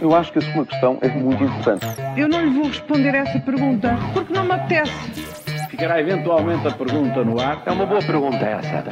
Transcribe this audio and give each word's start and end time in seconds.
Eu 0.00 0.14
acho 0.14 0.32
que 0.32 0.38
a 0.38 0.52
sua 0.52 0.66
questão 0.66 0.98
é 1.00 1.08
muito 1.08 1.42
importante. 1.42 1.86
Eu 2.16 2.28
não 2.28 2.44
lhe 2.44 2.50
vou 2.50 2.68
responder 2.68 3.14
essa 3.14 3.38
pergunta 3.40 3.96
porque 4.12 4.32
não 4.32 4.44
me 4.44 4.52
apetece. 4.52 4.92
Ficará 5.70 6.00
eventualmente 6.00 6.66
a 6.68 6.70
pergunta 6.70 7.24
no 7.24 7.40
ar. 7.40 7.62
É 7.66 7.72
uma 7.72 7.84
boa 7.84 8.00
pergunta 8.00 8.36
essa. 8.36 8.84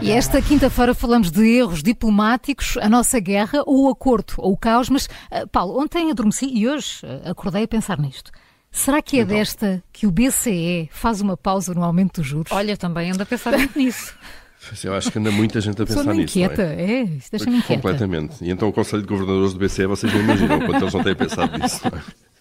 E 0.00 0.10
esta 0.10 0.40
quinta-feira 0.40 0.94
falamos 0.94 1.30
de 1.30 1.44
erros 1.44 1.82
diplomáticos, 1.82 2.76
a 2.76 2.88
nossa 2.88 3.18
guerra, 3.18 3.62
ou 3.66 3.86
o 3.86 3.90
acordo, 3.90 4.34
ou 4.38 4.52
o 4.52 4.56
caos. 4.56 4.88
Mas, 4.88 5.06
uh, 5.06 5.46
Paulo, 5.50 5.80
ontem 5.80 6.10
adormeci 6.10 6.46
e 6.46 6.68
hoje 6.68 7.04
uh, 7.04 7.30
acordei 7.30 7.64
a 7.64 7.68
pensar 7.68 7.98
nisto. 7.98 8.30
Será 8.70 9.02
que 9.02 9.18
é 9.18 9.22
então. 9.22 9.36
desta 9.36 9.82
que 9.92 10.06
o 10.06 10.10
BCE 10.10 10.88
faz 10.92 11.20
uma 11.20 11.36
pausa 11.36 11.74
no 11.74 11.84
aumento 11.84 12.20
dos 12.20 12.26
juros? 12.26 12.52
Olha, 12.52 12.76
também 12.76 13.10
anda 13.10 13.24
a 13.24 13.26
pensar 13.26 13.56
muito 13.56 13.78
nisso. 13.78 14.16
Eu 14.84 14.94
acho 14.94 15.10
que 15.10 15.18
anda 15.18 15.30
muita 15.30 15.60
gente 15.60 15.80
a 15.82 15.86
pensar 15.86 16.14
nisso. 16.14 16.38
Inquieta, 16.38 16.64
não 16.64 16.70
é? 16.70 16.82
é, 16.82 17.02
isso 17.02 17.30
deixa-me 17.30 17.56
inquieta. 17.56 17.74
Completamente. 17.74 18.44
E 18.44 18.50
então 18.50 18.68
o 18.68 18.72
Conselho 18.72 19.02
de 19.02 19.08
Governadores 19.08 19.52
do 19.52 19.58
BCE, 19.58 19.86
vocês 19.86 20.12
não 20.12 20.20
imaginam 20.20 20.60
quanto 20.60 20.82
eles 20.82 20.94
não 20.94 21.02
têm 21.02 21.14
pensado 21.14 21.58
nisso. 21.58 21.80
Não 21.84 21.98
é? 21.98 22.02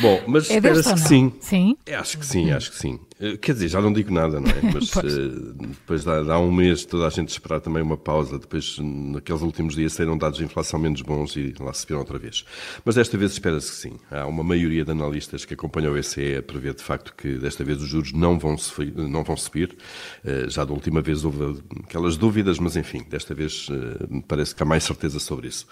Bom, 0.00 0.22
mas 0.26 0.50
é 0.50 0.56
espera-se 0.56 0.94
que 0.94 1.00
sim. 1.00 1.32
Sim? 1.40 1.76
Acho 1.92 2.18
que 2.18 2.26
sim, 2.26 2.50
acho 2.50 2.70
que 2.70 2.78
sim. 2.78 2.98
Eh, 3.20 3.36
quer 3.36 3.52
dizer, 3.52 3.68
já 3.68 3.80
não 3.82 3.92
digo 3.92 4.12
nada, 4.12 4.40
não 4.40 4.48
é? 4.48 4.60
Mas 4.72 4.96
uh, 4.96 5.52
depois 5.52 6.02
dá, 6.02 6.22
dá, 6.22 6.38
um 6.38 6.50
mês 6.50 6.86
toda 6.86 7.06
a 7.06 7.10
gente 7.10 7.28
esperar 7.28 7.60
também 7.60 7.82
uma 7.82 7.96
pausa. 7.96 8.38
Depois, 8.38 8.78
naqueles 8.78 9.42
últimos 9.42 9.74
dias, 9.74 9.92
saíram 9.92 10.16
dados 10.16 10.38
de 10.38 10.44
inflação 10.44 10.80
menos 10.80 11.02
bons 11.02 11.36
e 11.36 11.54
lá 11.60 11.72
se 11.74 11.86
viram 11.86 12.00
outra 12.00 12.18
vez. 12.18 12.44
Mas 12.82 12.94
desta 12.94 13.18
vez 13.18 13.32
espera-se 13.32 13.70
que 13.70 13.76
sim. 13.76 13.98
Há 14.10 14.26
uma 14.26 14.42
maioria 14.42 14.84
de 14.84 14.90
analistas 14.90 15.44
que 15.44 15.52
acompanham 15.52 15.92
o 15.92 15.98
ECE 15.98 16.36
a 16.36 16.42
prever 16.42 16.74
de 16.74 16.82
facto 16.82 17.14
que 17.14 17.34
desta 17.34 17.62
vez 17.62 17.82
os 17.82 17.88
juros 17.88 18.12
não 18.12 18.38
vão, 18.38 18.56
não 18.96 19.22
vão 19.22 19.36
subir. 19.36 19.76
Uh, 20.24 20.48
já 20.48 20.64
da 20.64 20.72
última 20.72 21.02
vez 21.02 21.22
houve 21.24 21.62
aquelas 21.84 22.16
dúvidas, 22.16 22.58
mas 22.58 22.74
enfim, 22.76 23.04
desta 23.08 23.34
vez 23.34 23.68
parece 24.26 24.54
que 24.54 24.62
há 24.62 24.66
mais 24.66 24.84
certeza 24.84 25.18
sobre 25.18 25.48
isso. 25.48 25.66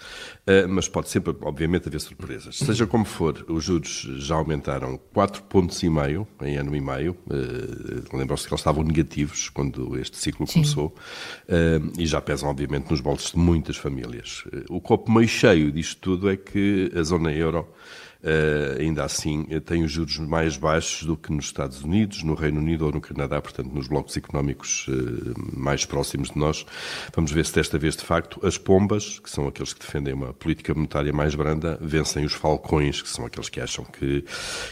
mas 0.69 0.87
pode 0.87 1.09
sempre, 1.09 1.35
obviamente, 1.41 1.87
haver 1.87 1.99
surpresas. 1.99 2.57
Seja 2.57 2.85
como 2.85 3.05
for, 3.05 3.43
os 3.47 3.63
juros 3.63 4.07
já 4.17 4.35
aumentaram 4.35 4.99
4,5 5.15 5.41
pontos 5.41 5.83
e 5.83 5.89
meio 5.89 6.27
em 6.41 6.57
ano 6.57 6.75
e 6.75 6.81
meio 6.81 7.17
Uh, 7.39 8.17
Lembram-se 8.17 8.47
que 8.47 8.53
eles 8.53 8.59
estavam 8.59 8.83
negativos 8.83 9.49
quando 9.49 9.97
este 9.99 10.17
ciclo 10.17 10.45
Sim. 10.45 10.53
começou 10.61 10.87
uh, 10.87 11.91
e 11.97 12.05
já 12.05 12.19
pesam, 12.21 12.49
obviamente, 12.49 12.89
nos 12.89 13.01
bolsos 13.01 13.31
de 13.31 13.37
muitas 13.37 13.77
famílias. 13.77 14.43
Uh, 14.45 14.75
o 14.75 14.81
copo 14.81 15.11
meio 15.11 15.27
cheio 15.27 15.71
disto 15.71 15.99
tudo 16.01 16.29
é 16.29 16.37
que 16.37 16.91
a 16.95 17.03
zona 17.03 17.31
euro 17.31 17.67
ainda 18.79 19.03
assim 19.03 19.45
tem 19.65 19.83
os 19.83 19.91
juros 19.91 20.17
mais 20.17 20.57
baixos 20.57 21.03
do 21.05 21.15
que 21.15 21.31
nos 21.31 21.45
Estados 21.45 21.81
Unidos, 21.83 22.23
no 22.23 22.33
Reino 22.33 22.59
Unido 22.59 22.85
ou 22.85 22.91
no 22.91 23.01
Canadá, 23.01 23.41
portanto, 23.41 23.71
nos 23.73 23.87
blocos 23.87 24.15
económicos 24.17 24.87
uh, 24.87 25.33
mais 25.57 25.85
próximos 25.85 26.29
de 26.29 26.37
nós. 26.37 26.65
Vamos 27.15 27.31
ver 27.31 27.45
se 27.45 27.55
desta 27.55 27.77
vez, 27.77 27.95
de 27.95 28.03
facto, 28.03 28.45
as 28.45 28.57
pombas, 28.57 29.19
que 29.19 29.29
são 29.29 29.47
aqueles 29.47 29.73
que 29.73 29.79
defendem 29.79 30.13
uma 30.13 30.33
política 30.33 30.73
monetária 30.73 31.13
mais 31.13 31.35
branda, 31.35 31.77
vencem 31.81 32.25
os 32.25 32.33
falcões, 32.33 33.01
que 33.01 33.09
são 33.09 33.25
aqueles 33.25 33.49
que 33.49 33.61
acham 33.61 33.85
que 33.85 34.23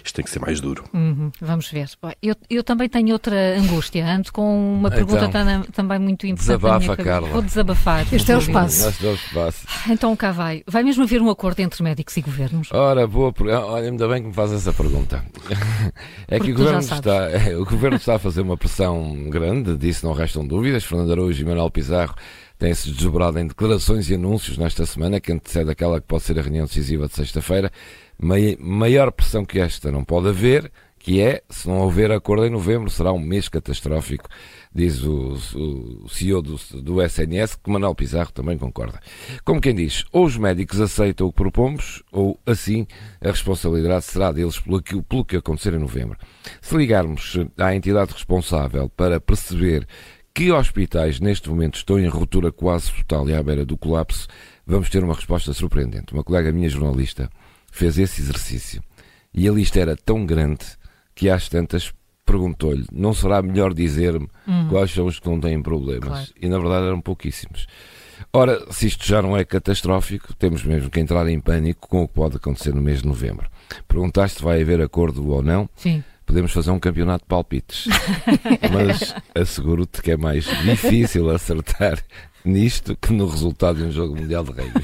isto 0.04 0.16
tem 0.16 0.26
que 0.26 0.32
ser 0.32 0.40
mais 0.40 0.60
duro. 0.60 0.84
Uhum, 0.94 1.32
vamos 1.42 1.70
ver. 1.72 1.88
Eu, 2.22 2.36
eu, 2.50 2.64
também 2.64 2.90
tenho 2.90 3.14
outra 3.14 3.58
angústia. 3.58 4.06
Ando 4.06 4.32
com 4.32 4.76
uma 4.76 4.90
pergunta 4.90 5.26
então, 5.26 5.64
também 5.74 6.00
muito 6.00 6.26
importante. 6.28 6.60
Desabafa, 6.60 6.98
Carla. 6.98 7.30
Vou 7.30 7.42
desabafar. 7.42 8.06
Este 8.14 8.32
é 8.32 8.36
o 8.36 8.40
espaço. 8.40 9.68
Então 9.90 10.16
cá 10.16 10.32
vai. 10.32 10.64
Vai 10.68 10.84
mesmo 10.84 11.04
haver 11.04 11.22
um 11.22 11.30
acordo 11.30 11.60
entre 11.60 11.82
médicos 11.84 12.16
e 12.18 12.22
governos? 12.22 12.70
Ora, 12.72 13.08
boa 13.08 13.32
Olha, 13.40 13.88
ainda 13.88 14.08
bem 14.08 14.22
que 14.22 14.28
me 14.30 14.34
faz 14.34 14.52
essa 14.52 14.74
pergunta. 14.74 15.24
É 16.30 16.40
Porque 16.40 16.52
que 16.52 16.56
o 16.56 16.58
governo, 16.58 16.80
está, 16.80 17.30
é, 17.30 17.56
o 17.56 17.64
governo 17.64 17.96
está 17.96 18.16
a 18.16 18.20
fazer 18.20 18.42
uma 18.42 18.58
pressão 18.58 19.30
grande, 19.30 19.78
disso 19.78 20.06
não 20.06 20.14
restam 20.14 20.46
dúvidas. 20.46 20.84
Fernando 20.84 21.14
Araújo 21.14 21.42
e 21.42 21.46
Manuel 21.46 21.72
Pizarro 21.72 22.16
têm-se 22.60 22.92
desdobrado 22.92 23.40
em 23.40 23.48
declarações 23.48 24.10
e 24.10 24.16
anúncios 24.16 24.58
nesta 24.58 24.86
semana, 24.86 25.22
que 25.22 25.32
antecede 25.32 25.72
aquela 25.72 26.02
que 26.02 26.08
pode 26.08 26.24
ser 26.24 26.38
a 26.38 26.42
reunião 26.42 26.66
decisiva 26.66 27.08
de 27.08 27.14
sexta-feira. 27.14 27.72
Maior 28.60 29.10
pressão 29.14 29.46
que 29.46 29.58
esta 29.58 29.90
não 29.90 30.04
pode 30.04 30.28
haver, 30.28 30.70
que 31.08 31.22
é, 31.22 31.42
se 31.50 31.70
não 31.70 31.78
houver 31.78 32.12
acordo 32.12 32.46
em 32.46 32.50
novembro, 32.50 32.90
será 32.90 33.14
um 33.14 33.20
mês 33.20 33.48
catastrófico 33.48 34.28
diz 34.76 35.02
o, 35.04 35.38
o 36.04 36.10
CEO 36.10 36.42
do, 36.42 36.60
do, 36.82 37.02
SNS, 37.02 37.56
que 37.56 37.72
Manuel 37.72 37.96
Pizarro 37.96 38.34
também 38.34 38.58
concorda. 38.58 39.00
Como 39.46 39.62
quem 39.62 39.74
diz, 39.74 40.04
ou 40.12 40.26
os 40.26 40.36
médicos 40.36 40.82
aceitam 40.82 41.26
o 41.26 41.32
que 41.32 41.38
propomos, 41.38 42.04
ou 42.12 42.38
assim 42.46 42.86
a 43.22 43.30
responsabilidade 43.30 44.04
será 44.04 44.34
deles 44.34 44.60
pelo 44.60 44.82
que, 44.82 45.02
pelo 45.02 45.24
que 45.24 45.38
acontecer 45.38 45.74
em 45.76 45.80
novembro. 45.80 46.18
Se 46.62 46.76
ligarmos 46.76 47.38
à 47.58 47.74
entidade 47.74 48.12
responsável 48.12 48.90
para 48.90 49.18
perceber 49.18 49.88
que 50.34 50.52
hospitais 50.52 51.22
neste 51.22 51.50
momento 51.50 51.76
estão 51.76 51.98
em 51.98 52.08
ruptura 52.10 52.52
quase 52.52 52.92
total 52.92 53.30
e 53.30 53.34
à 53.34 53.42
beira 53.42 53.66
do 53.66 53.78
colapso, 53.78 54.28
vamos 54.66 54.90
ter 54.90 55.02
uma 55.06 55.14
resposta 55.14 55.54
surpreendente. 55.54 56.12
Uma 56.12 56.24
colega 56.26 56.52
minha 56.52 56.68
jornalista 56.68 57.30
fez 57.72 57.98
esse 57.98 58.20
exercício 58.20 58.84
e 59.34 59.48
a 59.48 59.54
lista 59.54 59.80
era 59.80 59.96
tão 59.96 60.26
grande 60.26 60.66
que 61.18 61.30
às 61.30 61.50
tantas 61.50 61.92
perguntou-lhe: 62.24 62.86
não 62.92 63.14
será 63.14 63.42
melhor 63.42 63.74
dizer-me 63.74 64.30
hum. 64.48 64.68
quais 64.70 64.92
são 64.92 65.08
os 65.08 65.20
que 65.20 65.28
não 65.28 65.40
têm 65.40 65.62
problemas? 65.62 66.08
Claro. 66.08 66.28
E 66.40 66.48
na 66.48 66.60
verdade 66.60 66.86
eram 66.86 67.02
pouquíssimos. 67.02 67.66
Ora, 68.32 68.72
se 68.72 68.88
isto 68.88 69.06
já 69.06 69.22
não 69.22 69.36
é 69.36 69.44
catastrófico, 69.44 70.34
temos 70.36 70.64
mesmo 70.64 70.90
que 70.90 71.00
entrar 71.00 71.28
em 71.28 71.40
pânico 71.40 71.88
com 71.88 72.04
o 72.04 72.08
que 72.08 72.14
pode 72.14 72.38
acontecer 72.38 72.74
no 72.74 72.82
mês 72.82 73.02
de 73.02 73.08
novembro. 73.08 73.50
Perguntaste 73.88 74.38
se 74.38 74.44
vai 74.44 74.62
haver 74.62 74.82
acordo 74.82 75.28
ou 75.30 75.42
não. 75.42 75.70
Sim. 75.76 76.04
Podemos 76.26 76.52
fazer 76.52 76.72
um 76.72 76.80
campeonato 76.80 77.24
de 77.24 77.30
palpites. 77.30 77.88
Mas 78.74 79.16
asseguro-te 79.34 80.02
que 80.02 80.12
é 80.12 80.18
mais 80.18 80.46
difícil 80.64 81.30
acertar 81.30 82.04
nisto 82.48 82.98
que 83.00 83.14
no 83.14 83.28
resultado 83.28 83.78
de 83.78 83.84
um 83.84 83.92
jogo 83.92 84.16
mundial 84.16 84.44
de 84.44 84.52
rugby. 84.52 84.84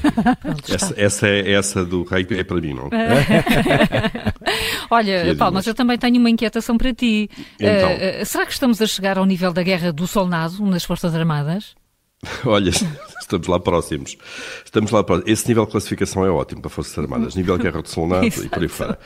essa, 0.72 0.94
essa, 0.96 1.26
é, 1.26 1.52
essa 1.52 1.84
do 1.84 2.02
rugby 2.02 2.38
é 2.38 2.44
para 2.44 2.60
mim, 2.60 2.74
não? 2.74 2.90
Olha, 4.90 5.34
Paulo, 5.36 5.54
mas 5.54 5.66
eu 5.66 5.74
também 5.74 5.98
tenho 5.98 6.18
uma 6.18 6.30
inquietação 6.30 6.76
para 6.76 6.92
ti. 6.92 7.28
Então. 7.58 7.92
Uh, 7.92 8.26
será 8.26 8.46
que 8.46 8.52
estamos 8.52 8.80
a 8.80 8.86
chegar 8.86 9.18
ao 9.18 9.26
nível 9.26 9.52
da 9.52 9.62
guerra 9.62 9.92
do 9.92 10.06
solnado 10.06 10.64
nas 10.66 10.84
Forças 10.84 11.14
Armadas? 11.14 11.74
Olha, 12.44 12.70
estamos 13.20 13.46
lá 13.46 13.58
próximos. 13.58 14.16
Estamos 14.64 14.90
lá 14.90 15.02
próximos. 15.02 15.30
Esse 15.30 15.48
nível 15.48 15.64
de 15.64 15.72
classificação 15.72 16.24
é 16.24 16.30
ótimo 16.30 16.60
para 16.60 16.70
Forças 16.70 16.96
Armadas, 16.98 17.34
nível 17.34 17.56
guerra 17.58 17.82
de 17.82 17.90
Solnato 17.90 18.26
e 18.44 18.48
por 18.48 18.62
aí 18.62 18.68
fora. 18.68 18.98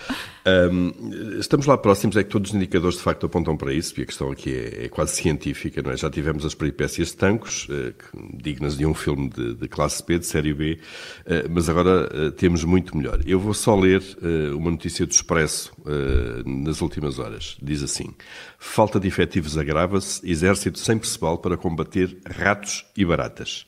Um, 0.73 1.39
estamos 1.39 1.67
lá 1.67 1.77
próximos, 1.77 2.17
é 2.17 2.23
que 2.23 2.31
todos 2.31 2.51
os 2.51 2.57
indicadores 2.57 2.97
de 2.97 3.03
facto 3.03 3.27
apontam 3.27 3.57
para 3.57 3.73
isso, 3.73 3.99
e 3.99 4.03
a 4.03 4.07
questão 4.07 4.31
aqui 4.31 4.55
é, 4.55 4.87
é 4.87 4.89
quase 4.89 5.15
científica, 5.17 5.83
não 5.83 5.91
é? 5.91 5.97
Já 5.97 6.11
tivemos 6.11 6.45
as 6.45 6.55
peripécias 6.55 7.09
de 7.09 7.17
tancos, 7.17 7.69
uh, 7.69 7.95
dignas 8.35 8.77
de 8.77 8.87
um 8.87 8.95
filme 8.95 9.29
de, 9.29 9.55
de, 9.55 9.69
classe 9.69 10.03
B, 10.05 10.19
de 10.19 10.27
série 10.27 10.55
B, 10.55 10.79
uh, 11.27 11.49
mas 11.51 11.69
agora 11.69 12.09
uh, 12.09 12.33
temos 12.33 12.65
muito 12.65 12.97
melhor. 12.97 13.21
Eu 13.27 13.39
vou 13.39 13.53
só 13.53 13.75
ler 13.75 14.03
uma 14.55 14.71
notícia 14.71 15.07
do 15.07 15.13
Expresso 15.13 15.73
nas 16.45 16.81
últimas 16.81 17.19
horas. 17.19 17.57
Diz 17.63 17.83
assim: 17.83 18.15
falta 18.59 18.99
de 18.99 19.07
efetivos 19.07 19.57
agrava-se, 19.57 20.29
exército 20.29 20.79
sem 20.79 20.99
percebal 20.99 21.39
para 21.39 21.57
combater 21.57 22.17
ratos 22.27 22.87
e 22.97 23.05
baratas. 23.09 23.67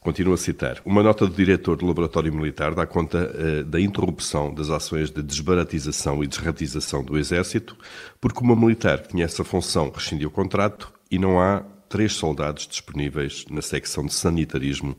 Continuo 0.00 0.34
a 0.34 0.36
citar. 0.36 0.80
Uma 0.84 1.02
nota 1.02 1.26
do 1.26 1.34
diretor 1.34 1.76
do 1.76 1.84
Laboratório 1.84 2.32
Militar 2.32 2.74
dá 2.74 2.86
conta 2.86 3.28
uh, 3.28 3.64
da 3.64 3.80
interrupção 3.80 4.54
das 4.54 4.70
ações 4.70 5.10
de 5.10 5.20
desbaratização 5.22 6.22
e 6.22 6.28
desratização 6.28 7.02
do 7.02 7.18
Exército, 7.18 7.76
porque 8.20 8.40
uma 8.40 8.54
militar 8.54 9.02
que 9.02 9.08
tinha 9.08 9.24
essa 9.24 9.42
função 9.42 9.90
rescindiu 9.90 10.28
o 10.28 10.32
contrato 10.32 10.92
e 11.10 11.18
não 11.18 11.40
há 11.40 11.64
três 11.88 12.14
soldados 12.14 12.66
disponíveis 12.66 13.44
na 13.50 13.62
secção 13.62 14.04
de 14.06 14.12
sanitarismo 14.12 14.96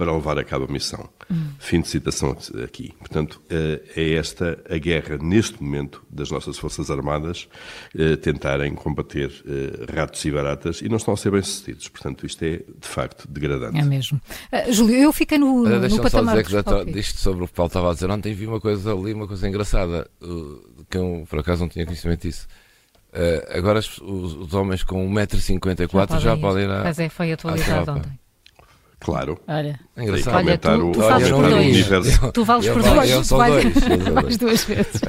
para 0.00 0.14
levar 0.14 0.38
a 0.38 0.44
cabo 0.44 0.64
a 0.64 0.72
missão. 0.72 1.10
Hum. 1.30 1.48
Fim 1.58 1.82
de 1.82 1.88
citação 1.88 2.34
aqui. 2.64 2.94
Portanto, 2.98 3.38
eh, 3.50 3.82
é 3.94 4.14
esta 4.14 4.58
a 4.70 4.78
guerra, 4.78 5.18
neste 5.18 5.62
momento, 5.62 6.02
das 6.08 6.30
nossas 6.30 6.56
Forças 6.56 6.90
Armadas, 6.90 7.46
eh, 7.94 8.16
tentarem 8.16 8.74
combater 8.74 9.30
eh, 9.46 9.92
ratos 9.94 10.24
e 10.24 10.30
baratas 10.30 10.80
e 10.80 10.88
não 10.88 10.96
estão 10.96 11.12
a 11.12 11.18
ser 11.18 11.30
bem-sucedidos. 11.30 11.88
Portanto, 11.88 12.24
isto 12.24 12.42
é, 12.42 12.62
de 12.80 12.88
facto, 12.88 13.28
degradante. 13.28 13.76
É 13.76 13.82
mesmo. 13.82 14.18
Uh, 14.50 14.72
Júlio, 14.72 14.96
eu 14.96 15.12
fiquei 15.12 15.36
no, 15.36 15.64
no, 15.64 15.78
no 15.86 16.02
patamar... 16.02 16.36
Deixa-me 16.36 16.62
só 16.62 16.72
dizer 16.72 16.86
que 16.86 16.92
disto 16.92 17.18
sobre 17.18 17.44
o 17.44 17.46
que 17.46 17.52
Paulo 17.52 17.68
estava 17.68 17.90
a 17.90 17.92
dizer 17.92 18.10
ontem, 18.10 18.32
vi 18.32 18.46
uma 18.46 18.58
coisa 18.58 18.94
ali, 18.94 19.12
uma 19.12 19.28
coisa 19.28 19.46
engraçada, 19.46 20.10
que 20.88 20.96
eu, 20.96 21.26
por 21.28 21.40
acaso, 21.40 21.60
não 21.60 21.68
tinha 21.68 21.84
conhecimento 21.84 22.22
disso. 22.22 22.48
Uh, 23.12 23.58
agora 23.58 23.80
os, 23.80 23.98
os, 23.98 24.54
homens 24.54 24.84
com 24.84 25.04
1,54m 25.12 26.10
já, 26.12 26.18
já 26.18 26.36
podem 26.36 26.64
ir 26.64 26.70
à. 26.70 26.84
Mas 26.84 26.98
é, 27.00 27.08
foi 27.08 27.32
atualizado 27.32 27.92
ontem. 27.92 28.20
Claro. 29.00 29.40
Olha, 29.48 29.80
é 30.00 30.04
engraçado. 30.04 30.36
Olha, 30.36 30.58
tu, 30.58 30.92
tu, 30.92 30.92
tu 30.92 31.00
vales 31.00 31.28
por 31.28 31.48
dois. 31.48 32.32
Tu 32.32 32.44
vales 32.44 32.68
por 32.68 32.82
dois. 32.82 33.28
Tu 33.28 33.36
vais, 33.36 33.64
vais 34.12 34.36
duas 34.36 34.64
vezes. 34.64 35.00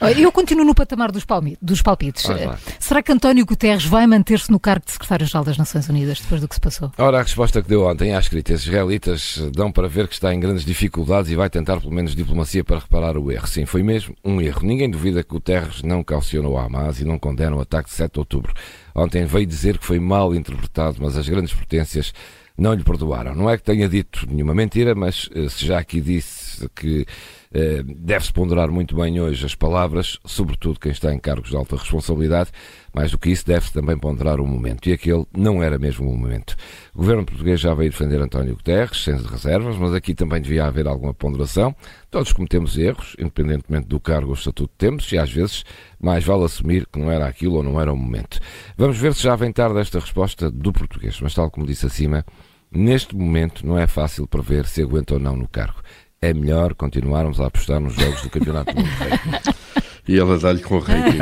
eu 0.18 0.32
continuo 0.32 0.64
no 0.64 0.74
patamar 0.74 1.12
dos, 1.12 1.24
palmi, 1.24 1.56
dos 1.60 1.82
palpites. 1.82 2.28
Ah, 2.28 2.56
Será 2.78 3.02
que 3.02 3.12
António 3.12 3.44
Guterres 3.46 3.84
vai 3.84 4.06
manter-se 4.06 4.50
no 4.50 4.58
cargo 4.58 4.84
de 4.86 4.92
secretário-geral 4.92 5.44
das 5.44 5.56
Nações 5.56 5.88
Unidas 5.88 6.20
depois 6.20 6.40
do 6.40 6.48
que 6.48 6.54
se 6.54 6.60
passou? 6.60 6.92
Ora, 6.98 7.20
a 7.20 7.22
resposta 7.22 7.62
que 7.62 7.68
deu 7.68 7.84
ontem 7.86 8.14
às 8.14 8.28
críticas 8.28 8.66
israelitas 8.66 9.42
dão 9.54 9.70
para 9.70 9.88
ver 9.88 10.08
que 10.08 10.14
está 10.14 10.34
em 10.34 10.40
grandes 10.40 10.64
dificuldades 10.64 11.30
e 11.30 11.34
vai 11.34 11.48
tentar 11.48 11.80
pelo 11.80 11.92
menos 11.92 12.14
diplomacia 12.14 12.64
para 12.64 12.78
reparar 12.78 13.16
o 13.16 13.30
erro. 13.30 13.46
Sim, 13.46 13.66
foi 13.66 13.82
mesmo 13.82 14.14
um 14.24 14.40
erro. 14.40 14.66
Ninguém 14.66 14.90
duvida 14.90 15.22
que 15.22 15.30
Guterres 15.30 15.82
não 15.82 16.02
calcionou 16.02 16.58
a 16.58 16.64
Hamas 16.64 17.00
e 17.00 17.04
não 17.04 17.18
condena 17.18 17.56
o 17.56 17.60
ataque 17.60 17.88
de 17.88 17.94
7 17.94 18.12
de 18.12 18.18
outubro. 18.18 18.52
Ontem 18.94 19.24
veio 19.24 19.46
dizer 19.46 19.78
que 19.78 19.86
foi 19.86 19.98
mal 19.98 20.34
interpretado, 20.34 20.98
mas 21.00 21.16
as 21.16 21.28
grandes 21.28 21.54
potências 21.54 22.12
não 22.56 22.74
lhe 22.74 22.84
perdoaram. 22.84 23.34
Não 23.34 23.48
é 23.48 23.51
é 23.52 23.56
que 23.56 23.62
tenha 23.62 23.88
dito 23.88 24.26
nenhuma 24.28 24.54
mentira, 24.54 24.94
mas 24.94 25.24
uh, 25.28 25.48
se 25.48 25.66
já 25.66 25.78
aqui 25.78 26.00
disse 26.00 26.68
que 26.74 27.02
uh, 27.02 27.82
deve-se 27.96 28.32
ponderar 28.32 28.70
muito 28.70 28.96
bem 28.96 29.20
hoje 29.20 29.44
as 29.44 29.54
palavras, 29.54 30.18
sobretudo 30.24 30.80
quem 30.80 30.92
está 30.92 31.12
em 31.12 31.18
cargos 31.18 31.50
de 31.50 31.56
alta 31.56 31.76
responsabilidade, 31.76 32.50
mais 32.94 33.10
do 33.10 33.18
que 33.18 33.30
isso, 33.30 33.46
deve-se 33.46 33.72
também 33.72 33.96
ponderar 33.98 34.40
o 34.40 34.46
momento. 34.46 34.88
E 34.88 34.92
aquele 34.92 35.24
não 35.36 35.62
era 35.62 35.78
mesmo 35.78 36.10
o 36.10 36.16
momento. 36.16 36.56
O 36.94 36.98
governo 36.98 37.24
português 37.24 37.60
já 37.60 37.74
veio 37.74 37.90
defender 37.90 38.20
António 38.20 38.54
Guterres, 38.54 39.02
sem 39.02 39.16
reservas, 39.16 39.76
mas 39.76 39.94
aqui 39.94 40.14
também 40.14 40.40
devia 40.40 40.66
haver 40.66 40.86
alguma 40.86 41.14
ponderação. 41.14 41.74
Todos 42.10 42.32
cometemos 42.32 42.76
erros, 42.76 43.16
independentemente 43.18 43.86
do 43.86 43.98
cargo 43.98 44.28
ou 44.28 44.34
estatuto 44.34 44.68
que 44.68 44.78
temos, 44.78 45.10
e 45.12 45.18
às 45.18 45.32
vezes 45.32 45.64
mais 46.00 46.24
vale 46.24 46.44
assumir 46.44 46.86
que 46.86 46.98
não 46.98 47.10
era 47.10 47.26
aquilo 47.26 47.56
ou 47.56 47.62
não 47.62 47.80
era 47.80 47.92
o 47.92 47.96
momento. 47.96 48.38
Vamos 48.76 48.98
ver 48.98 49.14
se 49.14 49.22
já 49.22 49.36
vem 49.36 49.52
tarde 49.52 49.78
esta 49.78 49.98
resposta 49.98 50.50
do 50.50 50.72
português, 50.72 51.18
mas 51.20 51.34
tal 51.34 51.50
como 51.50 51.66
disse 51.66 51.86
acima, 51.86 52.24
neste 52.72 53.14
momento 53.14 53.66
não 53.66 53.78
é 53.78 53.86
fácil 53.86 54.26
prever 54.26 54.66
se 54.66 54.82
aguenta 54.82 55.14
ou 55.14 55.20
não 55.20 55.36
no 55.36 55.48
cargo. 55.48 55.80
É 56.20 56.32
melhor 56.32 56.74
continuarmos 56.74 57.40
a 57.40 57.46
apostar 57.46 57.80
nos 57.80 57.94
jogos 57.94 58.22
do 58.22 58.30
Campeonato 58.30 58.74
do 58.74 58.80
Mundo. 58.80 58.88
E 60.08 60.18
ela 60.18 60.36
dá-lhe 60.36 60.60
com 60.60 60.76
o 60.76 60.80
rating. 60.80 61.18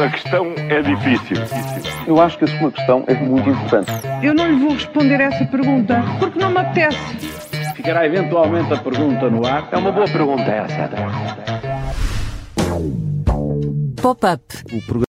A 0.00 0.08
questão 0.08 0.54
é 0.56 0.80
difícil. 0.80 1.36
Eu 2.06 2.18
acho 2.18 2.38
que 2.38 2.44
a 2.44 2.58
sua 2.58 2.72
questão 2.72 3.04
é 3.06 3.14
muito 3.14 3.50
importante. 3.50 3.92
Eu 4.22 4.32
não 4.32 4.50
lhe 4.50 4.58
vou 4.58 4.72
responder 4.72 5.20
essa 5.20 5.44
pergunta 5.44 6.02
porque 6.18 6.38
não 6.38 6.50
me 6.50 6.58
apetece. 6.58 6.98
Ficará 7.74 8.06
eventualmente 8.06 8.72
a 8.72 8.78
pergunta 8.78 9.28
no 9.28 9.46
ar. 9.46 9.68
É 9.70 9.76
uma 9.76 9.92
boa 9.92 10.06
pergunta 10.06 10.50
essa. 10.50 10.90
Pop-up. 14.00 14.42